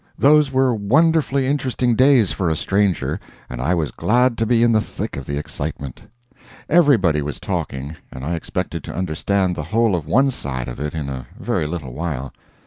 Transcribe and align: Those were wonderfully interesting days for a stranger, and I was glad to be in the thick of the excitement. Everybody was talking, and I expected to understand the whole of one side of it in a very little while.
Those 0.17 0.51
were 0.51 0.73
wonderfully 0.73 1.45
interesting 1.45 1.93
days 1.95 2.31
for 2.31 2.49
a 2.49 2.55
stranger, 2.55 3.19
and 3.51 3.61
I 3.61 3.75
was 3.75 3.91
glad 3.91 4.35
to 4.39 4.47
be 4.47 4.63
in 4.63 4.71
the 4.71 4.81
thick 4.81 5.15
of 5.15 5.27
the 5.27 5.37
excitement. 5.37 6.05
Everybody 6.67 7.21
was 7.21 7.39
talking, 7.39 7.95
and 8.11 8.25
I 8.25 8.33
expected 8.33 8.83
to 8.85 8.95
understand 8.95 9.55
the 9.55 9.61
whole 9.69 9.93
of 9.95 10.07
one 10.07 10.31
side 10.31 10.67
of 10.67 10.79
it 10.79 10.95
in 10.95 11.07
a 11.07 11.27
very 11.37 11.67
little 11.67 11.93
while. 11.93 12.33